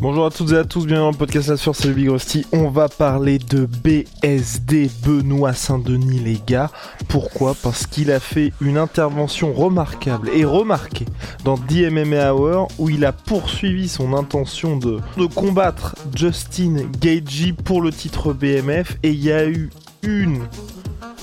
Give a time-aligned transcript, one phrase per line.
[0.00, 2.46] Bonjour à toutes et à tous, bienvenue dans le podcast La c'est le Big Rusty.
[2.52, 6.70] On va parler de BSD Benoît Saint-Denis les gars.
[7.08, 7.54] Pourquoi?
[7.62, 11.04] Parce qu'il a fait une intervention remarquable et remarquée
[11.44, 17.82] dans DMMA Hour où il a poursuivi son intention de, de combattre Justin Gagey pour
[17.82, 19.68] le titre BMF et il y a eu
[20.02, 20.46] une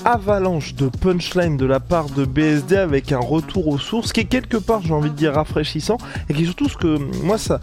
[0.08, 4.24] avalanche de punchline de la part de BSD avec un retour aux sources qui est
[4.24, 5.98] quelque part j'ai envie de dire rafraîchissant
[6.30, 7.60] et qui est surtout ce que moi ça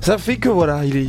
[0.00, 1.08] ça fait que voilà il est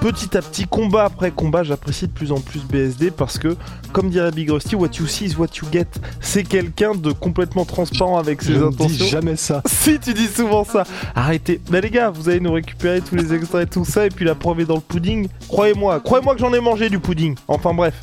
[0.00, 3.56] petit à petit combat après combat j'apprécie de plus en plus BSD parce que
[3.92, 5.86] comme dirait Big Rusty what you see is what you get
[6.20, 9.62] c'est quelqu'un de complètement transparent avec ses Je intentions dis jamais ça.
[9.66, 11.60] si tu dis souvent ça, arrêtez.
[11.70, 14.24] Bah les gars, vous allez nous récupérer tous les extraits et tout ça, et puis
[14.24, 15.28] la preuve est dans le pudding.
[15.48, 17.34] Croyez-moi, croyez-moi que j'en ai mangé du pudding.
[17.48, 17.94] Enfin bref,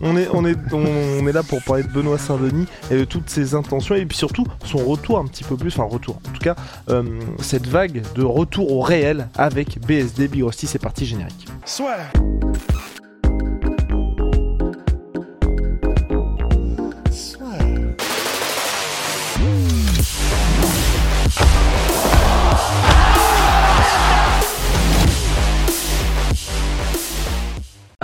[0.00, 4.16] on est, là pour parler de Benoît Saint-Denis et de toutes ses intentions, et puis
[4.16, 6.18] surtout son retour un petit peu plus, enfin retour.
[6.28, 6.56] En tout cas,
[6.88, 7.02] euh,
[7.40, 11.46] cette vague de retour au réel avec BSD Big Rusty, c'est parti générique.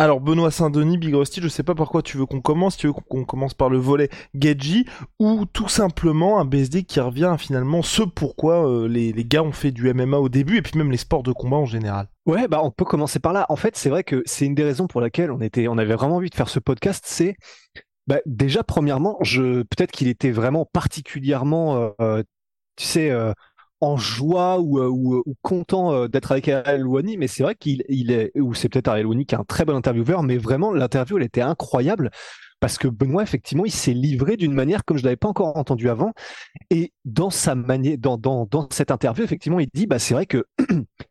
[0.01, 2.87] Alors Benoît Saint-Denis, Big Rusty, je sais pas par quoi tu veux qu'on commence, tu
[2.87, 4.87] veux qu'on commence par le volet Gedji
[5.19, 9.73] ou tout simplement un BSD qui revient finalement ce pourquoi euh, les, gars ont fait
[9.73, 12.09] du MMA au début et puis même les sports de combat en général.
[12.25, 13.45] Ouais, bah on peut commencer par là.
[13.51, 15.97] En fait, c'est vrai que c'est une des raisons pour laquelle on était, on avait
[15.97, 17.05] vraiment envie de faire ce podcast.
[17.07, 17.37] C'est
[18.07, 22.23] bah, déjà premièrement, je peut-être qu'il était vraiment particulièrement, euh,
[22.77, 23.35] tu sais, euh,
[23.81, 27.55] en joie ou, euh, ou, ou content euh, d'être avec Ariel Louani, mais c'est vrai
[27.55, 30.37] qu'il il est, ou c'est peut-être Ariel Louani qui est un très bon intervieweur, mais
[30.37, 32.11] vraiment l'interview elle était incroyable
[32.61, 35.89] parce que Benoît effectivement il s'est livré d'une manière comme je l'avais pas encore entendu
[35.89, 36.13] avant.
[36.71, 40.27] Et dans sa manière, dans, dans, dans cette interview effectivement il dit bah c'est vrai
[40.27, 40.45] que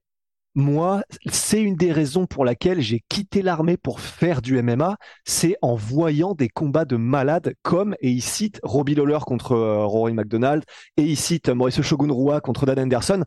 [0.55, 5.55] moi, c'est une des raisons pour laquelle j'ai quitté l'armée pour faire du MMA, c'est
[5.61, 10.13] en voyant des combats de malades comme, et il cite Robbie Lawler contre euh, Rory
[10.13, 10.63] McDonald,
[10.97, 13.23] et il cite Mauricio Shogun Rua contre Dan Anderson,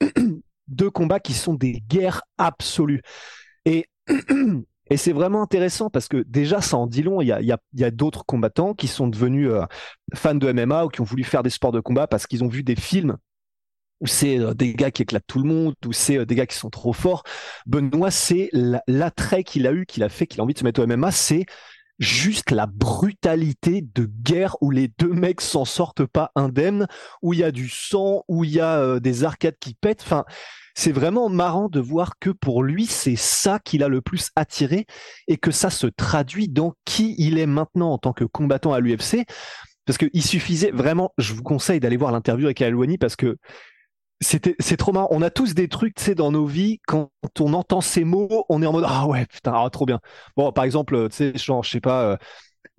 [0.68, 3.02] deux combats qui sont des guerres absolues.
[3.64, 3.86] Et,
[4.90, 7.84] et c'est vraiment intéressant parce que déjà, ça en dit long, il y a, y
[7.84, 9.62] a d'autres combattants qui sont devenus euh,
[10.14, 12.48] fans de MMA ou qui ont voulu faire des sports de combat parce qu'ils ont
[12.48, 13.16] vu des films
[14.00, 16.46] où c'est euh, des gars qui éclatent tout le monde, où c'est euh, des gars
[16.46, 17.22] qui sont trop forts.
[17.66, 20.64] Benoît, c'est la- l'attrait qu'il a eu, qu'il a fait, qu'il a envie de se
[20.64, 21.46] mettre au MMA, c'est
[21.98, 26.86] juste la brutalité de guerre où les deux mecs s'en sortent pas indemnes,
[27.22, 30.02] où il y a du sang, où il y a euh, des arcades qui pètent.
[30.02, 30.24] Enfin,
[30.74, 34.86] c'est vraiment marrant de voir que pour lui, c'est ça qui l'a le plus attiré
[35.26, 38.80] et que ça se traduit dans qui il est maintenant en tant que combattant à
[38.80, 39.24] l'UFC.
[39.86, 43.38] Parce qu'il suffisait vraiment, je vous conseille d'aller voir l'interview avec Alouani parce que
[44.20, 45.08] c'est trop marrant.
[45.10, 46.80] On a tous des trucs, tu sais, dans nos vies.
[46.86, 47.10] Quand
[47.40, 50.00] on entend ces mots, on est en mode ah ouais putain, ah, trop bien.
[50.36, 52.16] Bon, par exemple, tu sais, genre je sais pas, euh,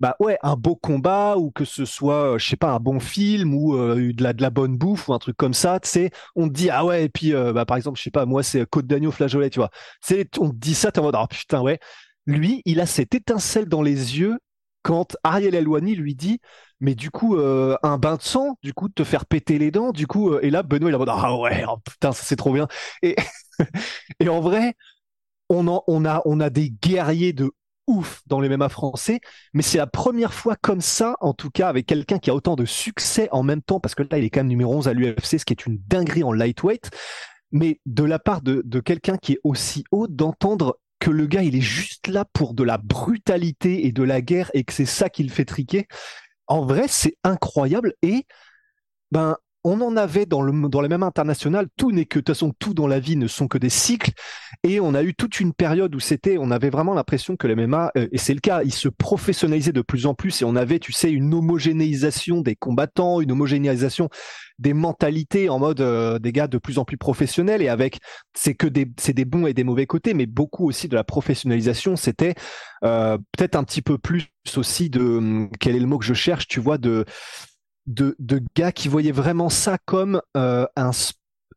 [0.00, 3.00] bah ouais, un beau combat ou que ce soit, euh, je sais pas, un bon
[3.00, 5.80] film ou euh, de la de la bonne bouffe ou un truc comme ça.
[5.80, 7.04] Tu sais, on te dit ah ouais.
[7.04, 9.58] Et puis euh, bah par exemple, je sais pas, moi c'est Côte d'agneau flageolet, tu
[9.60, 9.70] vois.
[10.00, 11.78] C'est on te dit ça, t'es en mode ah putain ouais.
[12.26, 14.38] Lui, il a cette étincelle dans les yeux
[14.82, 16.40] quand Ariel Elwani lui dit
[16.80, 19.92] mais du coup euh, un bain de sang du coup te faire péter les dents
[19.92, 22.52] du coup euh, et là Benoît il mode ah ouais oh, putain ça c'est trop
[22.52, 22.68] bien.
[23.02, 23.16] Et
[24.20, 24.74] et en vrai
[25.48, 27.50] on en, on a on a des guerriers de
[27.86, 29.20] ouf dans les MMA français
[29.54, 32.54] mais c'est la première fois comme ça en tout cas avec quelqu'un qui a autant
[32.54, 34.92] de succès en même temps parce que là il est quand même numéro 11 à
[34.92, 36.90] l'UFC ce qui est une dinguerie en lightweight
[37.50, 41.42] mais de la part de, de quelqu'un qui est aussi haut d'entendre que le gars
[41.42, 44.86] il est juste là pour de la brutalité et de la guerre et que c'est
[44.86, 45.86] ça qui le fait triquer.
[46.46, 48.26] En vrai, c'est incroyable et
[49.10, 49.36] ben
[49.68, 51.68] on en avait dans le dans les mêmes internationales.
[51.76, 54.12] Tout n'est que de toute façon tout dans la vie ne sont que des cycles
[54.62, 57.54] et on a eu toute une période où c'était on avait vraiment l'impression que les
[57.58, 60.78] euh, et c'est le cas, ils se professionnalisaient de plus en plus et on avait
[60.78, 64.08] tu sais une homogénéisation des combattants, une homogénéisation
[64.58, 67.98] des mentalités en mode euh, des gars de plus en plus professionnels et avec
[68.34, 71.04] c'est que des c'est des bons et des mauvais côtés mais beaucoup aussi de la
[71.04, 72.34] professionnalisation c'était
[72.84, 76.14] euh, peut-être un petit peu plus aussi de hum, quel est le mot que je
[76.14, 77.04] cherche tu vois de
[77.88, 80.92] de, de gars qui voyaient vraiment ça comme euh, un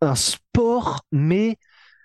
[0.04, 1.58] un sport, mais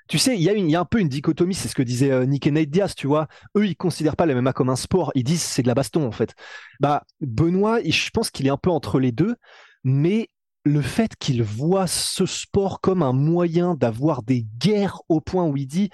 [0.08, 2.12] tu sais, il y, a y a un peu une dichotomie, c'est ce que disait
[2.12, 3.26] euh, Nick et Nate Diaz, tu vois.
[3.56, 6.06] Eux, ils considèrent pas le MMA comme un sport, ils disent c'est de la baston
[6.06, 6.34] en fait.
[6.78, 9.34] Bah, Benoît, je pense qu'il est un peu entre les deux,
[9.82, 10.28] mais
[10.64, 15.56] le fait qu'il voit ce sport comme un moyen d'avoir des guerres au point où
[15.56, 15.90] il dit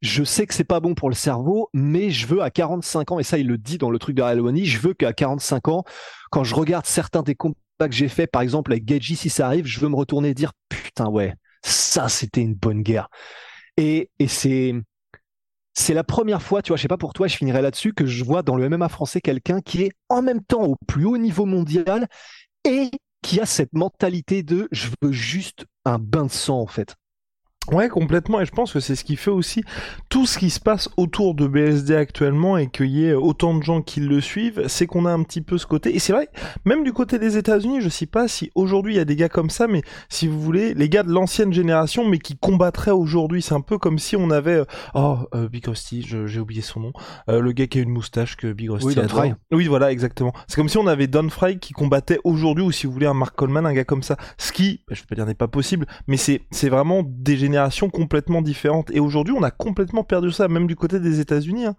[0.00, 3.18] je sais que c'est pas bon pour le cerveau, mais je veux à 45 ans,
[3.18, 4.22] et ça il le dit dans le truc de
[4.64, 5.84] je veux qu'à 45 ans,
[6.30, 9.46] quand je regarde certains des combats que j'ai fait, par exemple avec Geji, si ça
[9.46, 13.08] arrive, je veux me retourner et dire putain ouais, ça c'était une bonne guerre.
[13.76, 14.74] Et, c'est
[15.74, 18.04] c'est la première fois, tu vois, je sais pas pour toi, je finirai là-dessus, que
[18.04, 21.18] je vois dans le MMA français quelqu'un qui est en même temps au plus haut
[21.18, 22.08] niveau mondial
[22.64, 22.90] et
[23.22, 26.96] qui a cette mentalité de je veux juste un bain de sang en fait.
[27.72, 28.40] Ouais, complètement.
[28.40, 29.62] Et je pense que c'est ce qui fait aussi
[30.08, 33.62] tout ce qui se passe autour de BSD actuellement et qu'il y ait autant de
[33.62, 35.94] gens qui le suivent, c'est qu'on a un petit peu ce côté.
[35.94, 36.28] Et c'est vrai,
[36.64, 39.28] même du côté des États-Unis, je sais pas si aujourd'hui il y a des gars
[39.28, 43.42] comme ça, mais si vous voulez, les gars de l'ancienne génération, mais qui combattraient aujourd'hui,
[43.42, 46.80] c'est un peu comme si on avait, euh, oh, euh, Big Rusty, j'ai oublié son
[46.80, 46.92] nom,
[47.28, 49.24] euh, le gars qui a une moustache que Big Rusty oui, adore.
[49.52, 50.32] Oui, voilà, exactement.
[50.46, 53.14] C'est comme si on avait Don Fry qui combattait aujourd'hui, ou si vous voulez un
[53.14, 54.16] Mark Coleman, un gars comme ça.
[54.38, 57.57] Ce qui, je peux pas dire n'est pas possible, mais c'est c'est vraiment dégénéré
[57.90, 58.90] complètement différentes.
[58.90, 61.66] Et aujourd'hui, on a complètement perdu ça, même du côté des États-Unis.
[61.66, 61.76] Hein.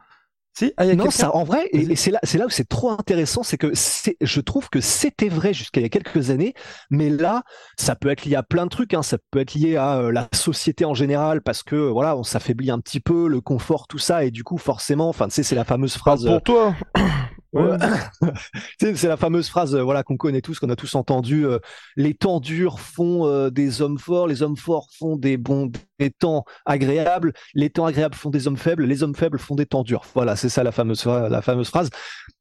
[0.60, 2.68] Si ah, y a non, ça, en vrai, et, c'est là, c'est là où c'est
[2.68, 6.54] trop intéressant, c'est que je trouve que c'était vrai jusqu'à il y a quelques années,
[6.90, 7.44] mais là,
[7.78, 8.94] ça peut être lié à plein de trucs.
[8.94, 9.02] Hein.
[9.02, 12.72] Ça peut être lié à euh, la société en général, parce que voilà, on s'affaiblit
[12.72, 15.56] un petit peu, le confort, tout ça, et du coup, forcément, enfin, tu sais, c'est
[15.56, 16.26] la fameuse phrase.
[16.26, 16.76] pour toi.
[18.80, 21.46] c'est la fameuse phrase euh, voilà qu'on connaît tous, qu'on a tous entendu.
[21.46, 21.60] Euh,
[21.96, 26.12] les temps durs font euh, des hommes forts, les hommes forts font des bons des
[26.12, 29.84] temps agréables, les temps agréables font des hommes faibles, les hommes faibles font des temps
[29.84, 30.04] durs.
[30.14, 31.90] Voilà, c'est ça la fameuse la fameuse phrase.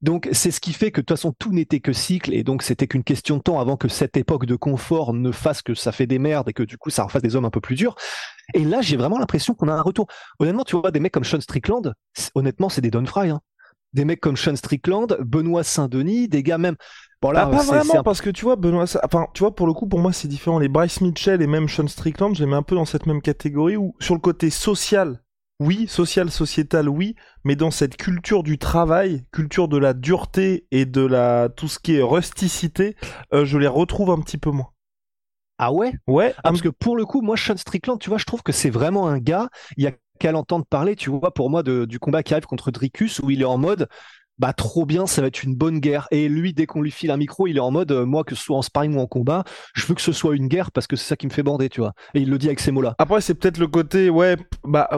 [0.01, 2.63] Donc c'est ce qui fait que de toute façon tout n'était que cycle et donc
[2.63, 5.93] c'était qu'une question de temps avant que cette époque de confort ne fasse que ça
[5.93, 7.97] fait des merdes et que du coup ça refasse des hommes un peu plus durs.
[8.55, 10.07] Et là j'ai vraiment l'impression qu'on a un retour.
[10.39, 11.95] Honnêtement, tu vois des mecs comme Sean Strickland,
[12.35, 13.31] honnêtement c'est des Don Fry.
[13.31, 13.41] Hein
[13.95, 16.77] des mecs comme Sean Strickland, Benoît Saint-Denis, des gars même.
[17.21, 19.73] Bon là, bah, pas vraiment parce que tu vois Benoît, enfin tu vois pour le
[19.73, 20.59] coup pour moi c'est différent.
[20.59, 23.21] Les Bryce Mitchell et même Sean Strickland, je les mets un peu dans cette même
[23.21, 25.21] catégorie où sur le côté social,
[25.61, 30.85] oui, social, sociétal, oui, mais dans cette culture du travail, culture de la dureté et
[30.87, 32.95] de la tout ce qui est rusticité,
[33.35, 34.71] euh, je les retrouve un petit peu moins.
[35.59, 35.93] Ah ouais?
[36.07, 36.35] Ouais.
[36.39, 38.71] Ah, parce que pour le coup, moi, Sean Strickland, tu vois, je trouve que c'est
[38.71, 39.49] vraiment un gars.
[39.77, 42.71] Il y a qu'à l'entendre parler, tu vois, pour moi, du combat qui arrive contre
[42.71, 43.89] Dricus, où il est en mode,
[44.39, 46.09] bah trop bien, ça va être une bonne guerre.
[46.11, 48.35] Et lui, dès qu'on lui file un micro, il est en mode, euh, moi, que
[48.35, 49.45] ce soit en sparring ou en combat,
[49.75, 51.69] je veux que ce soit une guerre parce que c'est ça qui me fait bander,
[51.69, 51.93] tu vois.
[52.15, 52.95] Et il le dit avec ces mots-là.
[52.99, 54.89] Après, c'est peut-être le côté, ouais, bah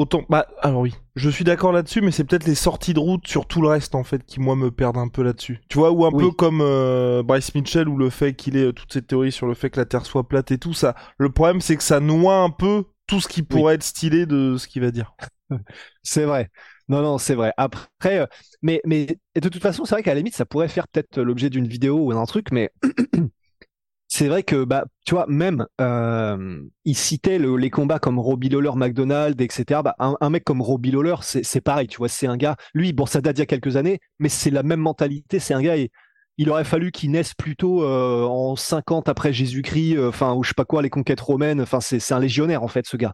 [0.00, 3.26] autant, bah alors oui, je suis d'accord là-dessus, mais c'est peut-être les sorties de route
[3.26, 5.60] sur tout le reste en fait qui moi me perdent un peu là-dessus.
[5.68, 8.72] Tu vois, ou un peu comme euh, Bryce Mitchell ou le fait qu'il ait euh,
[8.72, 10.94] toutes ces théories sur le fait que la Terre soit plate et tout ça.
[11.18, 14.56] Le problème, c'est que ça noie un peu tout ce qui pourrait être stylé de
[14.56, 15.14] ce qu'il va dire.
[16.02, 16.50] c'est vrai.
[16.90, 17.52] Non, non, c'est vrai.
[17.56, 18.26] Après, euh,
[18.62, 19.06] mais, mais
[19.40, 22.04] de toute façon, c'est vrai qu'à la limite, ça pourrait faire peut-être l'objet d'une vidéo
[22.04, 22.72] ou d'un truc, mais
[24.08, 28.72] c'est vrai que, bah, tu vois, même, euh, il citait les combats comme Robbie Lawler,
[28.74, 29.82] McDonald, etc.
[29.84, 33.06] Bah, un, mec comme Robbie Lawler, c'est pareil, tu vois, c'est un gars, lui, bon,
[33.06, 35.76] ça date d'il y a quelques années, mais c'est la même mentalité, c'est un gars,
[35.76, 35.92] et,
[36.38, 40.48] il aurait fallu qu'il naisse plutôt euh, en 50 après Jésus-Christ, euh, enfin, ou je
[40.48, 41.60] sais pas quoi, les conquêtes romaines.
[41.60, 43.12] Enfin, c'est un légionnaire, en fait, ce gars.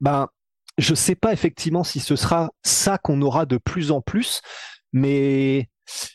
[0.00, 0.28] Ben,
[0.78, 4.40] je sais pas effectivement si ce sera ça qu'on aura de plus en plus,
[4.92, 5.68] mais,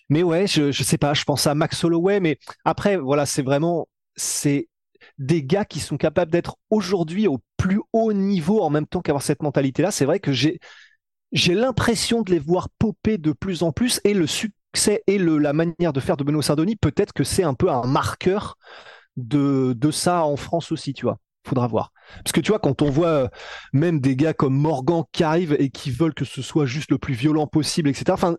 [0.10, 3.88] mais ouais, je, sais pas, je pense à Max Holloway, mais après, voilà, c'est vraiment,
[4.16, 4.68] c'est
[5.18, 9.24] des gars qui sont capables d'être aujourd'hui au plus haut niveau en même temps qu'avoir
[9.24, 9.92] cette mentalité-là.
[9.92, 10.60] C'est vrai que j'ai,
[11.32, 14.26] j'ai l'impression de les voir popper de plus en plus et le,
[15.08, 17.86] et le, la manière de faire de Benoît Sardoni, peut-être que c'est un peu un
[17.86, 18.58] marqueur
[19.18, 21.20] de, de ça en France aussi, tu vois.
[21.48, 21.94] Faudra voir.
[22.24, 23.28] Parce que tu vois, quand on voit euh,
[23.72, 26.98] même des gars comme Morgan qui arrivent et qui veulent que ce soit juste le
[26.98, 28.06] plus violent possible, etc.
[28.12, 28.36] Enfin,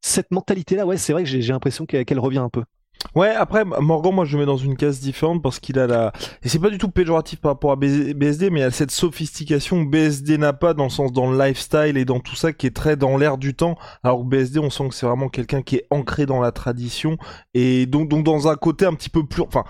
[0.00, 2.64] cette mentalité-là, ouais, c'est vrai que j'ai l'impression qu'elle revient un peu.
[3.14, 6.12] Ouais, après Morgan, moi je le mets dans une case différente parce qu'il a la
[6.42, 9.82] et c'est pas du tout péjoratif par rapport à BSD, mais il a cette sophistication
[9.82, 12.74] BSD n'a pas dans le sens dans le lifestyle et dans tout ça qui est
[12.74, 13.76] très dans l'air du temps.
[14.02, 17.16] Alors que BSD, on sent que c'est vraiment quelqu'un qui est ancré dans la tradition
[17.52, 19.64] et donc donc dans un côté un petit peu plus, enfin,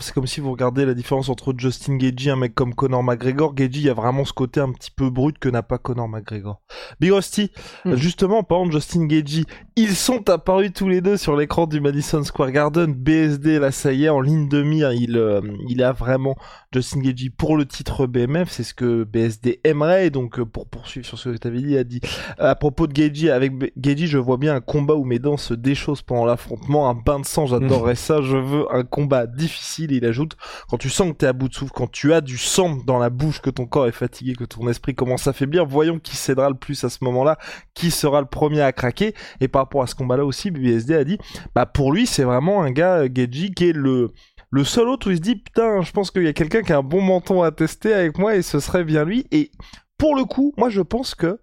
[0.00, 3.54] c'est comme si vous regardez la différence entre Justin Gagey, un mec comme Conor McGregor.
[3.54, 6.08] Gagey, il y a vraiment ce côté un petit peu brut que n'a pas Conor
[6.08, 6.60] McGregor.
[6.98, 7.50] Big Rusty,
[7.84, 7.94] hmm.
[7.94, 9.44] justement, en parlant de Justin Gagey,
[9.76, 13.72] ils sont apparus tous les deux sur l'écran du Madison Square Garden Garden, BSD, là
[13.72, 15.40] ça y est, en ligne de mire, il, euh,
[15.70, 16.36] il a vraiment
[16.74, 21.06] Justin Gagey pour le titre BMF, c'est ce que BSD aimerait, donc euh, pour poursuivre
[21.06, 22.02] sur ce que tu avais dit, il a dit
[22.36, 25.54] à propos de Gagey, avec Gagey je vois bien un combat où mes dents se
[25.54, 30.04] déchaussent pendant l'affrontement, un bain de sang, j'adorerais ça, je veux un combat difficile, il
[30.04, 30.36] ajoute,
[30.68, 32.98] quand tu sens que t'es à bout de souffle, quand tu as du sang dans
[32.98, 36.14] la bouche, que ton corps est fatigué, que ton esprit commence à faiblir, voyons qui
[36.14, 37.38] cédera le plus à ce moment-là,
[37.72, 41.04] qui sera le premier à craquer, et par rapport à ce combat-là aussi, BSD a
[41.04, 41.16] dit,
[41.54, 44.10] bah pour lui c'est vraiment un gars, Gagey, qui est le
[44.50, 46.72] le seul autre où il se dit putain, je pense qu'il y a quelqu'un qui
[46.72, 49.26] a un bon menton à tester avec moi et ce serait bien lui.
[49.30, 49.52] Et
[49.96, 51.38] pour le coup, moi je pense que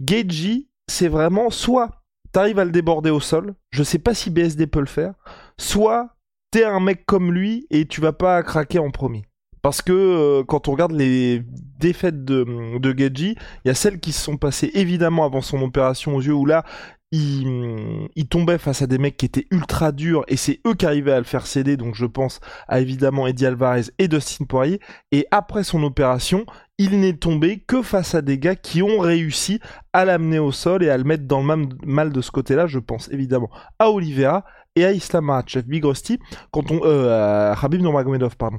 [0.00, 1.90] Geji, c'est vraiment soit
[2.32, 5.14] t'arrives à le déborder au sol, je sais pas si BSD peut le faire,
[5.58, 6.16] soit
[6.50, 9.24] t'es un mec comme lui et tu vas pas craquer en premier.
[9.62, 11.42] Parce que euh, quand on regarde les
[11.80, 15.60] défaites de, de Geji, il y a celles qui se sont passées évidemment avant son
[15.62, 16.64] opération aux yeux, où là,
[17.12, 21.12] il, tombait face à des mecs qui étaient ultra durs et c'est eux qui arrivaient
[21.12, 21.76] à le faire céder.
[21.76, 24.80] Donc je pense à évidemment Eddie Alvarez et Dustin Poirier.
[25.12, 26.44] Et après son opération,
[26.78, 29.60] il n'est tombé que face à des gars qui ont réussi
[29.92, 32.66] à l'amener au sol et à le mettre dans le mal de ce côté-là.
[32.66, 34.44] Je pense évidemment à Oliveira
[34.74, 35.66] et à Islam Makhachev.
[35.66, 36.18] Big Rusty,
[36.50, 37.54] quand on, euh,
[38.38, 38.58] pardon.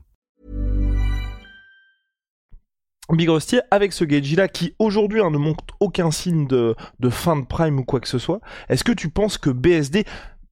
[3.15, 6.75] Big Rusty avec ce Gagey là qui aujourd'hui hein, ne montre aucun signe de,
[7.09, 8.39] fin de prime ou quoi que ce soit.
[8.69, 10.05] Est-ce que tu penses que BSD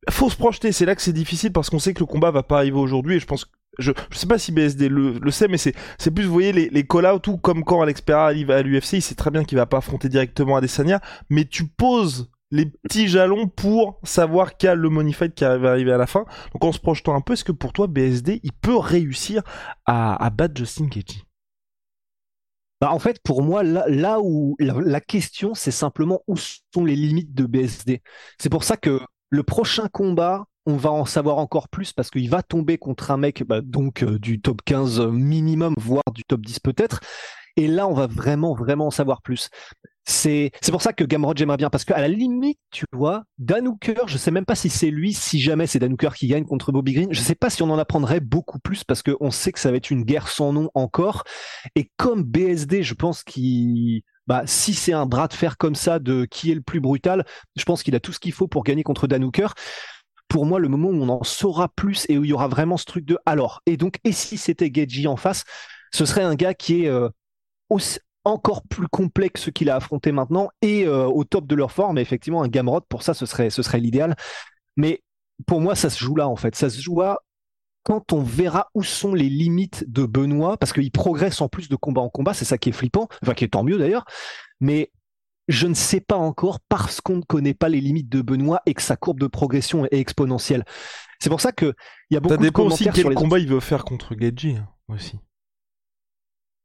[0.09, 2.41] faut se projeter, c'est là que c'est difficile parce qu'on sait que le combat va
[2.41, 3.45] pas arriver aujourd'hui et je pense
[3.77, 6.69] je, je sais pas si BSD le, sait, mais c'est, c'est plus, vous voyez, les,
[6.69, 9.65] les call-out ou comme quand Alex arrive à l'UFC, il sait très bien qu'il va
[9.65, 10.99] pas affronter directement Adesanya,
[11.29, 15.43] mais tu poses les petits jalons pour savoir qu'il y a le money fight qui
[15.43, 16.25] va arriver à la fin.
[16.53, 19.43] Donc en se projetant un peu, est-ce que pour toi, BSD, il peut réussir
[19.85, 21.23] à, à battre Justin Gaethje
[22.81, 27.33] bah, en fait, pour moi, là, où la, question, c'est simplement où sont les limites
[27.33, 28.01] de BSD.
[28.37, 32.29] C'est pour ça que le prochain combat, on va en savoir encore plus parce qu'il
[32.29, 36.41] va tomber contre un mec bah, donc euh, du top 15 minimum, voire du top
[36.41, 37.01] 10 peut-être.
[37.57, 39.49] Et là, on va vraiment, vraiment en savoir plus.
[40.09, 44.07] C'est pour ça que Gamrod j'aimerais bien parce qu'à la limite, tu vois, Dan Hooker,
[44.07, 46.93] je sais même pas si c'est lui, si jamais c'est Dan qui gagne contre Bobby
[46.93, 49.69] Green, je sais pas si on en apprendrait beaucoup plus parce qu'on sait que ça
[49.69, 51.25] va être une guerre sans nom encore.
[51.75, 55.99] Et comme BSD, je pense qu'il bah, si c'est un bras de fer comme ça
[55.99, 57.25] de qui est le plus brutal,
[57.55, 59.29] je pense qu'il a tout ce qu'il faut pour gagner contre Dan.
[60.27, 62.77] Pour moi, le moment où on en saura plus et où il y aura vraiment
[62.77, 65.43] ce truc de alors, et donc, et si c'était Geji en face,
[65.91, 67.09] ce serait un gars qui est euh,
[67.69, 71.97] aussi, encore plus complexe qu'il a affronté maintenant et euh, au top de leur forme.
[71.97, 74.15] effectivement, un Gamrot, pour ça, ce serait, ce serait l'idéal.
[74.75, 75.03] Mais
[75.47, 76.55] pour moi, ça se joue là, en fait.
[76.55, 77.19] Ça se joue là
[77.83, 81.75] quand on verra où sont les limites de Benoît, parce qu'il progresse en plus de
[81.75, 84.05] combat en combat, c'est ça qui est flippant, enfin qui est tant mieux d'ailleurs.
[84.59, 84.91] Mais
[85.47, 88.73] je ne sais pas encore parce qu'on ne connaît pas les limites de Benoît et
[88.73, 90.65] que sa courbe de progression est exponentielle.
[91.19, 91.73] C'est pour ça que
[92.09, 94.57] il y a beaucoup ça dépend de aussi quel combat il veut faire contre Geji
[94.57, 95.17] hein, aussi.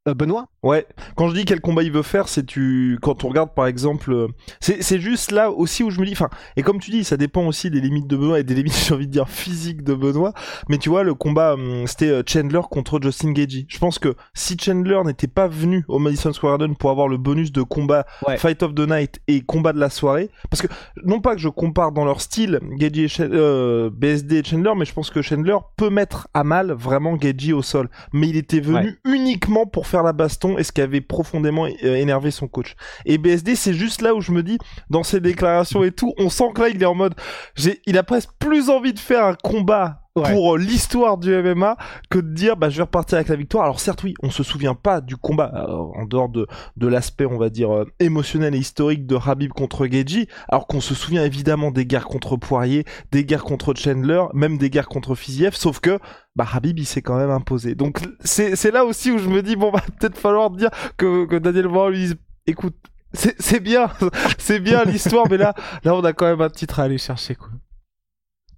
[0.07, 0.49] Euh, Benoît?
[0.63, 3.67] Ouais, quand je dis quel combat il veut faire, c'est tu quand on regarde par
[3.67, 4.29] exemple, euh,
[4.61, 7.47] c'est juste là aussi où je me dis, enfin, et comme tu dis, ça dépend
[7.47, 10.35] aussi des limites de Benoît et des limites, j'ai envie de dire physiques de Benoît.
[10.69, 13.65] Mais tu vois, le combat, hum, c'était euh, Chandler contre Justin Gagey.
[13.69, 17.17] Je pense que si Chandler n'était pas venu au Madison Square Garden pour avoir le
[17.17, 18.05] bonus de combat
[18.37, 20.69] Fight of the Night et combat de la soirée, parce que
[21.03, 24.93] non pas que je compare dans leur style Gagey et BSD et Chandler, mais je
[24.93, 27.89] pense que Chandler peut mettre à mal vraiment Gagey au sol.
[28.13, 31.95] Mais il était venu uniquement pour faire la baston et ce qui avait profondément euh,
[31.95, 32.75] énervé son coach.
[33.05, 34.59] Et BSD, c'est juste là où je me dis,
[34.91, 37.15] dans ses déclarations et tout, on sent que là, il est en mode,
[37.55, 41.77] j'ai, il a presque plus envie de faire un combat pour euh, l'histoire du MMA
[42.09, 43.65] que de dire bah je vais repartir avec la victoire.
[43.65, 47.27] Alors certes oui, on se souvient pas du combat euh, en dehors de de l'aspect
[47.27, 51.71] on va dire émotionnel et historique de Habib contre Geji, alors qu'on se souvient évidemment
[51.71, 55.99] des guerres contre Poirier, des guerres contre Chandler, même des guerres contre Fiziev, sauf que
[56.37, 57.75] bah Habib il s'est quand même imposé.
[57.75, 61.37] Donc c'est là aussi où je me dis bon va peut-être falloir dire que que
[61.37, 62.17] Daniel Brown lui dise
[62.47, 62.77] écoute
[63.13, 63.91] c'est c'est bien
[64.39, 67.35] c'est bien l'histoire mais là là on a quand même un titre à aller chercher
[67.35, 67.49] quoi.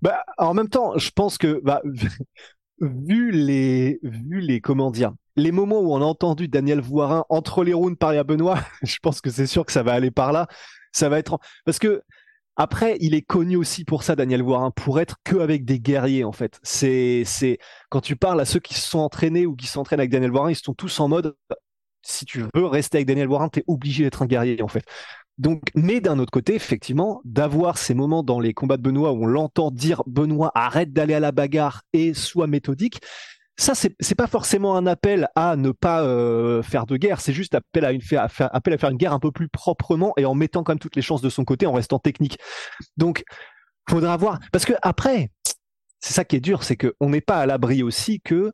[0.07, 1.83] Bah en même temps je pense que bah
[2.81, 7.65] vu les vu les comment dire les moments où on a entendu Daniel Voirin entre
[7.65, 10.31] les rounds parler à Benoît je pense que c'est sûr que ça va aller par
[10.31, 10.47] là
[10.93, 12.05] ça va être parce que
[12.57, 16.25] Après, il est connu aussi pour ça, Daniel Warin, pour être que avec des guerriers
[16.25, 16.61] en fait.
[16.63, 17.59] C'est, c'est
[17.91, 20.51] quand tu parles à ceux qui se sont entraînés ou qui s'entraînent avec Daniel Warin,
[20.53, 21.37] ils sont tous en mode
[22.03, 24.85] si tu veux rester avec Daniel Warin, tu es obligé d'être un guerrier en fait.
[25.39, 29.25] Donc, mais d'un autre côté, effectivement, d'avoir ces moments dans les combats de Benoît où
[29.25, 33.01] on l'entend dire Benoît arrête d'aller à la bagarre et soit méthodique,
[33.59, 37.55] ça c'est pas forcément un appel à ne pas euh, faire de guerre, c'est juste
[37.55, 40.35] appel à, une, faire, appel à faire une guerre un peu plus proprement et en
[40.35, 42.39] mettant quand même toutes les chances de son côté en restant technique.
[42.97, 43.25] Donc,
[43.89, 45.31] faudra voir parce que après,
[46.01, 48.53] c'est ça qui est dur, c'est qu'on n'est pas à l'abri aussi que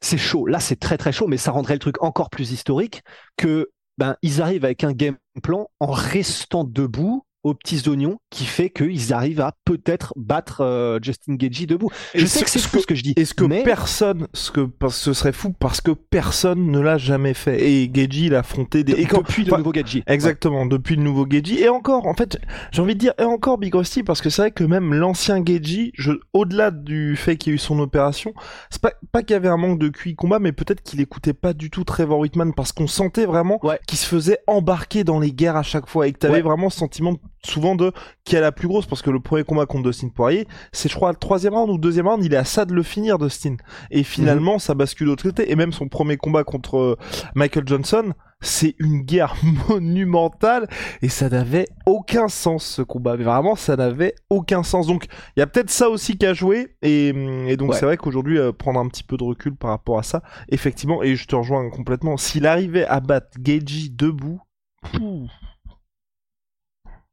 [0.00, 0.46] c'est chaud.
[0.46, 3.02] Là, c'est très très chaud, mais ça rendrait le truc encore plus historique
[3.36, 8.44] que ben ils arrivent avec un game plan en restant debout aux petits oignons qui
[8.44, 11.90] fait qu'ils arrivent à peut-être battre euh, Justin Gagey debout.
[12.14, 13.14] Je sais que c'est fou ce que je dis.
[13.16, 17.68] Est-ce que personne, ce que ce serait fou parce que personne ne l'a jamais fait
[17.68, 20.02] et Gagey il a affronté des et depuis le nouveau Gagey.
[20.06, 22.38] Exactement, depuis le nouveau Gagey et encore en fait,
[22.72, 25.40] j'ai envie de dire et encore Big Rusty parce que c'est vrai que même l'ancien
[25.40, 28.34] Gagey, je au-delà du fait qu'il y a eu son opération,
[28.70, 31.32] c'est pas pas qu'il y avait un manque de QI combat mais peut-être qu'il écoutait
[31.32, 35.32] pas du tout Trevor Whitman parce qu'on sentait vraiment qu'il se faisait embarquer dans les
[35.32, 37.92] guerres à chaque fois et que tu avais vraiment ce sentiment de souvent de
[38.24, 40.94] qui a la plus grosse parce que le premier combat contre Dustin Poirier, c'est je
[40.94, 43.18] crois le troisième round ou le deuxième round, il est à ça de le finir
[43.18, 43.56] Dustin.
[43.90, 44.58] Et finalement, mhm.
[44.58, 45.50] ça bascule de l'autre côté.
[45.50, 46.96] Et même son premier combat contre euh,
[47.34, 49.34] Michael Johnson, c'est une guerre
[49.68, 50.68] monumentale
[51.02, 53.16] et ça n'avait aucun sens ce combat.
[53.16, 54.86] Mais vraiment, ça n'avait aucun sens.
[54.86, 57.08] Donc, il y a peut-être ça aussi qu'à jouer et,
[57.48, 60.02] et donc c'est vrai qu'aujourd'hui euh, prendre un petit peu de recul par rapport à
[60.02, 61.02] ça, effectivement.
[61.02, 62.16] Et je te rejoins complètement.
[62.16, 64.40] S'il arrivait à battre Gagey debout.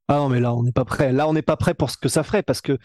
[0.07, 1.11] Ah non, mais là, on n'est pas prêt.
[1.11, 2.77] Là, on n'est pas prêt pour ce que ça ferait parce que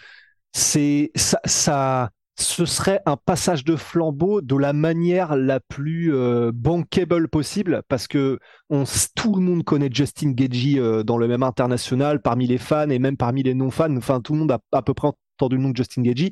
[0.52, 7.28] c'est ça, ce serait un passage de flambeau de la manière la plus euh, bankable
[7.28, 8.38] possible parce que
[8.70, 8.84] on,
[9.14, 12.98] tout le monde connaît Justin Gagey euh, dans le même international parmi les fans et
[12.98, 13.94] même parmi les non-fans.
[13.96, 15.08] Enfin, tout le monde a à peu près
[15.38, 16.30] entendu le nom de Justin Gagey.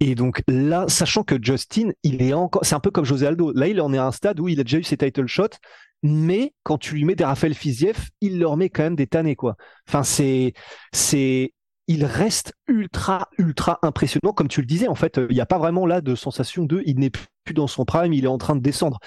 [0.00, 3.52] Et donc là, sachant que Justin, il est encore, c'est un peu comme José Aldo.
[3.52, 5.58] Là, il en est à un stade où il a déjà eu ses title shots
[6.02, 9.36] mais quand tu lui mets des Raphaël Fiziev, il leur met quand même des tannés,
[9.36, 9.56] quoi.
[9.88, 10.52] Enfin, c'est,
[10.92, 11.52] c'est,
[11.86, 14.32] il reste ultra, ultra impressionnant.
[14.32, 16.82] Comme tu le disais, en fait, il n'y a pas vraiment là de sensation de,
[16.86, 18.98] il n'est plus dans son prime, il est en train de descendre.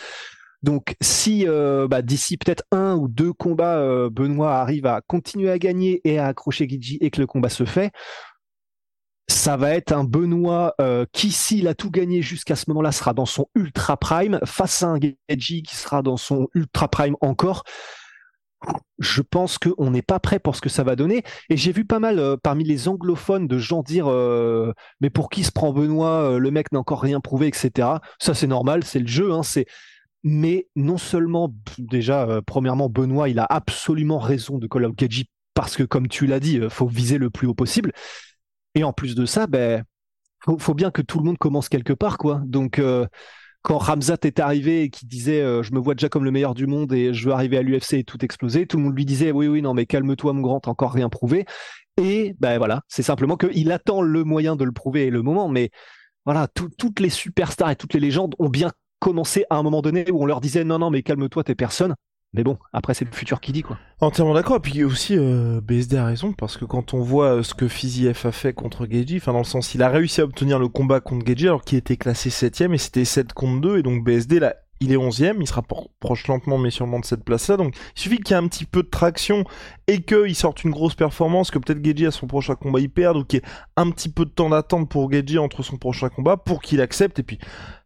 [0.64, 5.50] Donc, si euh, bah, d'ici peut-être un ou deux combats, euh, Benoît arrive à continuer
[5.50, 7.92] à gagner et à accrocher Gigi et que le combat se fait,
[9.28, 13.14] ça va être un Benoît euh, qui, s'il a tout gagné jusqu'à ce moment-là, sera
[13.14, 17.64] dans son ultra prime, face à un Geji qui sera dans son ultra prime encore.
[19.00, 21.24] Je pense qu'on n'est pas prêt pour ce que ça va donner.
[21.50, 25.30] Et j'ai vu pas mal euh, parmi les anglophones de gens dire euh, Mais pour
[25.30, 27.88] qui se prend Benoît Le mec n'a encore rien prouvé, etc.
[28.20, 29.32] Ça, c'est normal, c'est le jeu.
[29.32, 29.42] Hein.
[30.24, 35.76] Mais non seulement, déjà, premièrement, Benoît, il a absolument raison de call out Geji parce
[35.76, 37.92] que, comme tu l'as dit, il faut viser le plus haut possible.
[38.76, 39.84] Et en plus de ça, ben,
[40.60, 42.42] faut, bien que tout le monde commence quelque part, quoi.
[42.46, 43.06] Donc, euh,
[43.62, 46.56] quand Ramzat est arrivé et qui disait euh, je me vois déjà comme le meilleur
[46.56, 49.06] du monde et je veux arriver à l'UFC et tout exploser, tout le monde lui
[49.06, 51.46] disait oui oui non mais calme-toi mon grand, t'as encore rien prouvé.
[51.98, 55.48] Et ben voilà, c'est simplement qu'il attend le moyen de le prouver et le moment,
[55.48, 55.70] mais
[56.26, 60.10] voilà, toutes les superstars et toutes les légendes ont bien commencé à un moment donné
[60.12, 61.96] où on leur disait non non mais calme-toi t'es personne
[62.34, 63.78] mais bon, après c'est le futur qui dit quoi.
[64.00, 64.58] Entièrement d'accord.
[64.58, 67.68] Et puis aussi euh, BSD a raison parce que quand on voit euh, ce que
[67.68, 70.70] Fiziev a fait contre Geji, enfin dans le sens il a réussi à obtenir le
[70.70, 74.04] combat contre Geji alors qu'il était classé 7 et c'était 7 contre 2 et donc
[74.04, 77.56] BSD là il est 11ème, il se rapproche lentement mais sûrement de cette place-là.
[77.56, 79.46] Donc il suffit qu'il y ait un petit peu de traction
[79.88, 83.18] et qu'il sorte une grosse performance, que peut-être Geji à son prochain combat il perde,
[83.18, 83.46] ou qu'il y ait
[83.78, 87.20] un petit peu de temps d'attente pour Geji entre son prochain combat pour qu'il accepte.
[87.20, 87.38] Et puis,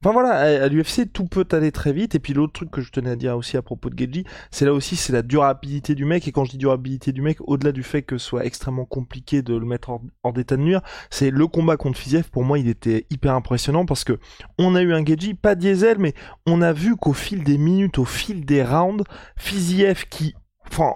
[0.05, 2.13] enfin voilà, à, l'UFC tout peut aller très vite.
[2.13, 4.65] Et puis l'autre truc que je tenais à dire aussi à propos de Geji, c'est
[4.65, 6.27] là aussi c'est la durabilité du mec.
[6.27, 9.41] Et quand je dis durabilité du mec, au-delà du fait que ce soit extrêmement compliqué
[9.41, 12.29] de le mettre en, état de nuire, c'est le combat contre Fiziev.
[12.29, 14.19] Pour moi, il était hyper impressionnant parce que
[14.59, 16.13] on a eu un Geji, pas diesel, mais
[16.45, 19.03] on a vu qu'au fil des minutes, au fil des rounds,
[19.37, 20.35] Fiziev qui,
[20.67, 20.93] enfin,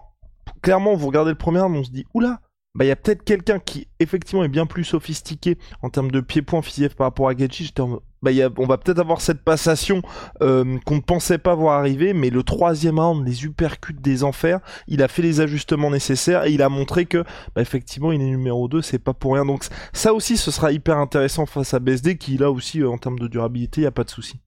[0.61, 2.41] clairement, vous regardez le premier round, on se dit, oula,
[2.75, 6.21] bah il y a peut-être quelqu'un qui effectivement est bien plus sophistiqué en termes de
[6.21, 7.73] pied-point physique par rapport à Gaethje.
[8.21, 10.01] Bah y a, on va peut-être avoir cette passation
[10.41, 14.59] euh, qu'on ne pensait pas voir arriver, mais le troisième round, les uppercuts des enfers,
[14.87, 17.23] il a fait les ajustements nécessaires et il a montré que
[17.55, 19.45] bah, effectivement il est numéro 2, c'est pas pour rien.
[19.45, 22.97] Donc ça aussi, ce sera hyper intéressant face à BSD qui là aussi euh, en
[22.97, 24.39] termes de durabilité, il y a pas de souci.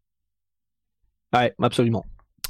[1.33, 2.05] Ouais, absolument.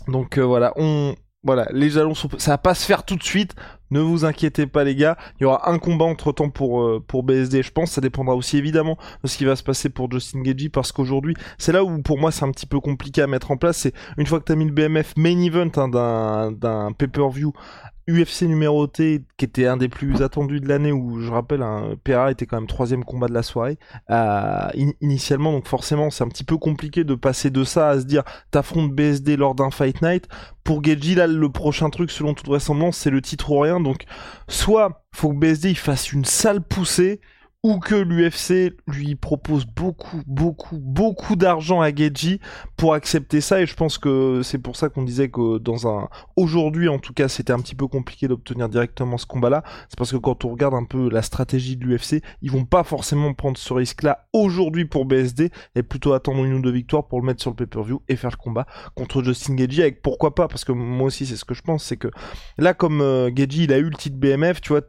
[0.09, 2.29] Donc euh, voilà, on, voilà, les jalons sont...
[2.39, 3.55] ça va pas se faire tout de suite.
[3.92, 7.05] Ne vous inquiétez pas les gars, il y aura un combat entre temps pour euh,
[7.07, 7.62] pour BSD.
[7.62, 10.70] Je pense ça dépendra aussi évidemment de ce qui va se passer pour Justin Gagey
[10.70, 13.59] parce qu'aujourd'hui c'est là où pour moi c'est un petit peu compliqué à mettre en
[13.59, 13.76] place.
[13.76, 17.52] C'est une fois que t'as mis le BMF main event hein, d'un pay-per-view
[18.09, 21.65] UFC numéroté, qui était un des plus attendus de l'année, où je rappelle,
[22.05, 23.79] PRA était quand même troisième combat de la soirée,
[24.11, 24.69] euh,
[25.01, 28.25] initialement, donc forcément c'est un petit peu compliqué de passer de ça à se dire
[28.51, 30.29] t'affrontes BSD lors d'un Fight Night.
[30.65, 34.05] Pour Geji, là, le prochain truc, selon toute vraisemblance, c'est le titre ou rien, donc
[34.49, 37.21] soit faut que BSD fasse une sale poussée,
[37.62, 42.40] ou que l'UFC lui propose beaucoup, beaucoup, beaucoup d'argent à Geji
[42.77, 43.61] pour accepter ça.
[43.61, 47.12] Et je pense que c'est pour ça qu'on disait que dans un aujourd'hui, en tout
[47.12, 49.62] cas, c'était un petit peu compliqué d'obtenir directement ce combat-là.
[49.88, 52.83] C'est parce que quand on regarde un peu la stratégie de l'UFC, ils vont pas
[52.83, 57.20] forcément prendre ce risque-là aujourd'hui pour BSD et plutôt attendre une ou deux victoires pour
[57.20, 60.48] le mettre sur le pay-per-view et faire le combat contre Justin Geji avec pourquoi pas
[60.48, 62.09] parce que moi aussi c'est ce que je pense, c'est que
[62.59, 64.83] là comme euh, Geji il a eu le titre BMF, tu vois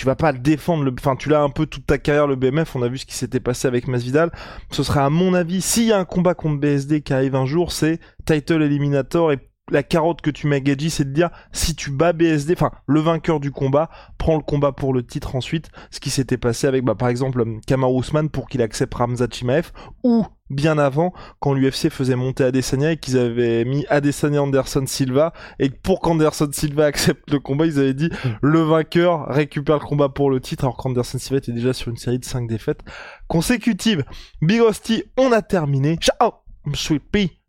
[0.00, 2.74] tu vas pas défendre le enfin tu l'as un peu toute ta carrière le BMF
[2.74, 4.32] on a vu ce qui s'était passé avec Masvidal
[4.70, 7.44] ce serait à mon avis s'il y a un combat contre BSD qui arrive un
[7.44, 9.38] jour c'est title eliminator et
[9.70, 12.72] la carotte que tu mets à Gaji, c'est de dire si tu bats BSD, enfin
[12.86, 15.68] le vainqueur du combat prend le combat pour le titre ensuite.
[15.92, 19.70] Ce qui s'était passé avec bah, par exemple Kamar Ousmane pour qu'il accepte Ramzat Chimaev
[20.02, 25.32] ou bien avant quand l'UFC faisait monter Adesanya et qu'ils avaient mis Adesanya Anderson Silva.
[25.58, 28.10] Et pour qu'Anderson Silva accepte le combat ils avaient dit
[28.42, 31.96] le vainqueur récupère le combat pour le titre alors qu'Anderson Silva était déjà sur une
[31.96, 32.80] série de 5 défaites
[33.28, 34.04] consécutives.
[34.42, 35.96] Big Rusty on a terminé.
[35.96, 36.32] Ciao
[36.74, 37.40] sweet pea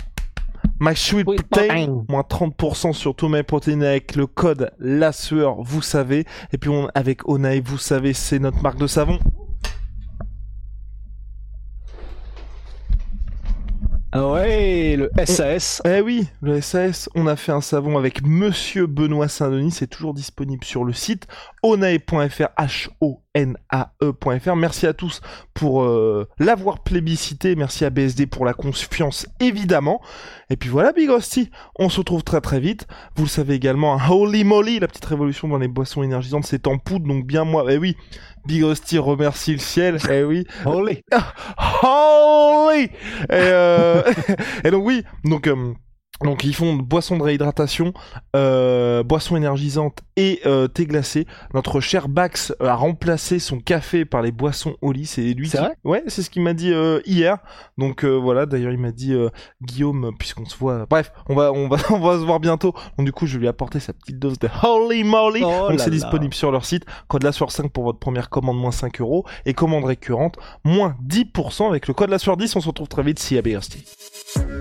[0.80, 5.82] My Sweet Protein, moins 30% sur tous mes protéines avec le code la sueur, vous
[5.82, 6.26] savez.
[6.54, 9.20] Et puis on, avec Onaï, vous savez, c'est notre marque de savon.
[14.14, 15.82] Ah ouais, le SAS.
[15.86, 17.10] Eh oui, le SAS.
[17.16, 19.72] On a fait un savon avec Monsieur Benoît Saint-Denis.
[19.72, 21.28] C'est toujours disponible sur le site
[21.64, 24.56] onae.fr, H-O-N-A-E.fr.
[24.56, 25.22] Merci à tous
[25.54, 27.56] pour euh, l'avoir plébiscité.
[27.56, 30.02] Merci à BSD pour la confiance, évidemment.
[30.50, 31.52] Et puis voilà, Big Rusty.
[31.78, 32.88] On se retrouve très très vite.
[33.16, 36.68] Vous le savez également, un Holy Moly, la petite révolution dans les boissons énergisantes, c'est
[36.68, 37.66] en poudre, donc bien moi.
[37.70, 37.96] Eh oui,
[38.46, 39.98] Big Rusty remercie le ciel.
[40.10, 40.46] Eh oui.
[40.66, 41.04] Holy.
[41.84, 42.84] Holy.
[42.84, 42.90] Et,
[43.32, 44.02] euh...
[44.64, 45.48] et donc oui, donc.
[45.48, 45.74] Euh,
[46.24, 47.94] donc ils font boissons de réhydratation,
[48.36, 51.26] euh, boissons énergisantes et euh, thé glacé.
[51.54, 55.06] Notre cher Bax a remplacé son café par les boissons Oli.
[55.06, 55.50] C'est lui.
[55.50, 55.76] C'est vrai?
[55.84, 57.38] Ouais, c'est ce qu'il m'a dit euh, hier.
[57.78, 58.46] Donc euh, voilà.
[58.46, 59.30] D'ailleurs, il m'a dit euh,
[59.62, 60.86] Guillaume, puisqu'on se voit.
[60.90, 62.74] Bref, on va, on va, on va se voir bientôt.
[62.98, 65.42] Donc du coup, je vais lui apporter sa petite dose de Holy Moly.
[65.44, 66.86] Oh Donc c'est disponible sur leur site.
[67.08, 70.96] Code la soir 5 pour votre première commande moins 5 euros et commande récurrente moins
[71.08, 72.56] 10% avec le code la soir 10.
[72.56, 74.61] On se retrouve très vite si à BRST.